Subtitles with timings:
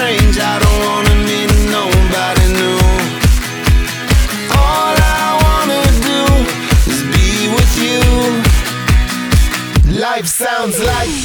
[0.00, 2.80] strange, I don't wanna meet nobody new.
[4.56, 6.20] All I wanna do
[6.90, 8.00] is be with you.
[10.00, 11.19] Life sounds like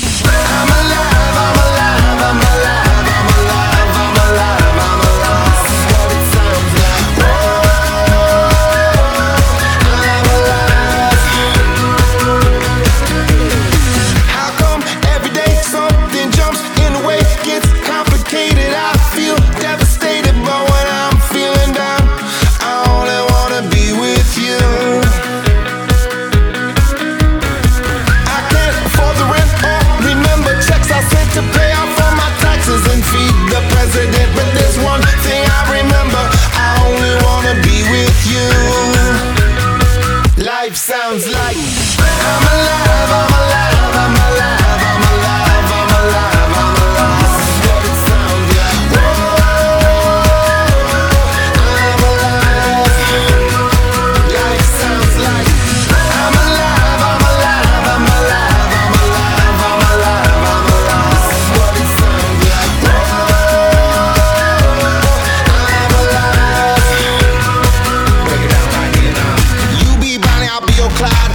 [70.89, 71.34] Clyde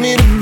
[0.00, 0.39] me to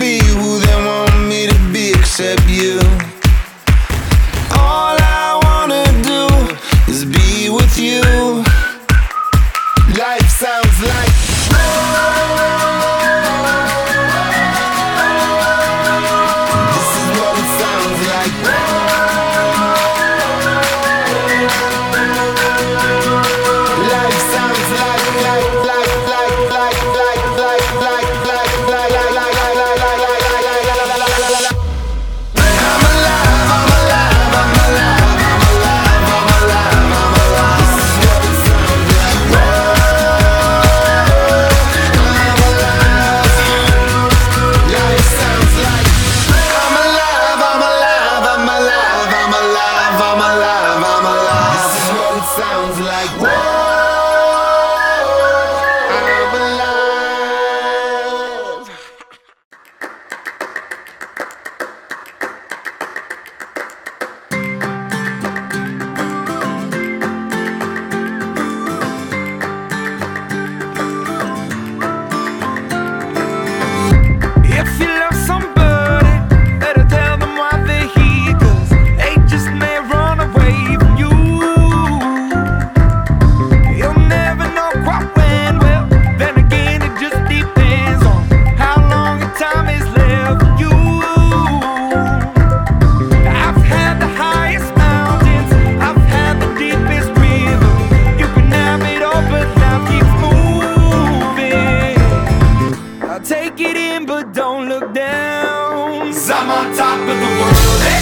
[106.38, 107.82] I'm on top of the world.
[107.82, 107.98] Eh?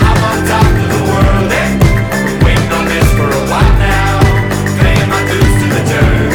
[0.00, 1.52] I'm on top of the world.
[1.52, 1.68] Eh?
[2.40, 4.24] Waiting on this for a while now.
[4.80, 6.32] Paying my dues to the dirt.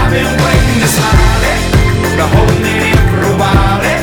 [0.00, 1.60] I've been waiting to smile Eh?
[2.16, 3.84] Been holding it in for a while.
[3.84, 4.00] Eh?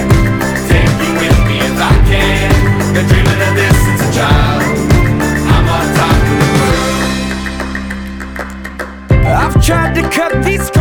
[0.70, 2.54] Take you with me if I can.
[2.94, 4.62] Been dreaming of this since a child.
[5.42, 6.86] I'm on top of the world.
[9.26, 10.77] I've tried to cut these.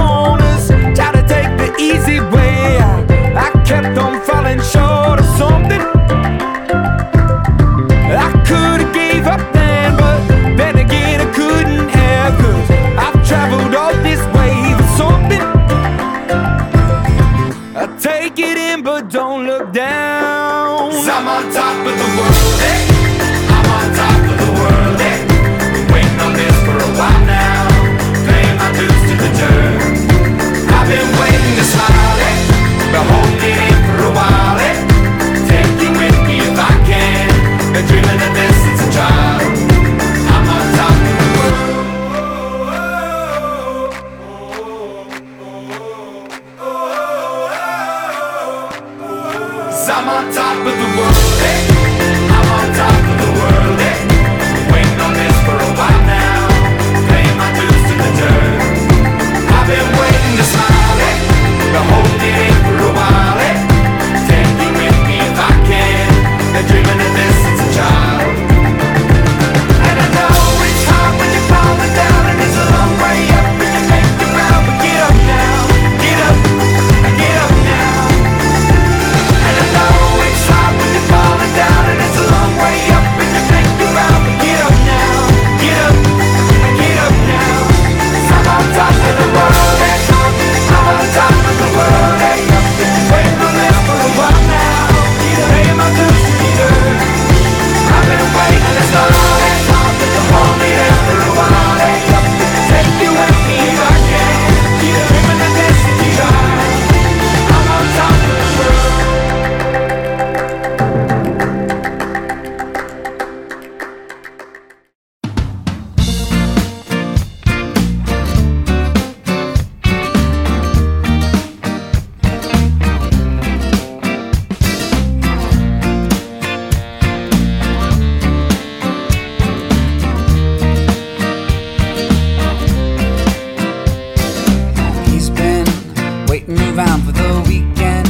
[137.46, 138.08] weekend,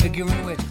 [0.00, 0.69] figuring which.